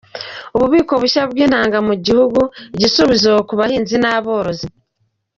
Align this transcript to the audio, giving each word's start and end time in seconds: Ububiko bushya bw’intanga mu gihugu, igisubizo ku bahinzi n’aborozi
Ububiko 0.55 0.93
bushya 1.01 1.21
bw’intanga 1.31 1.77
mu 1.87 1.93
gihugu, 2.05 2.41
igisubizo 2.75 3.31
ku 3.47 3.53
bahinzi 3.59 3.95
n’aborozi 3.99 4.65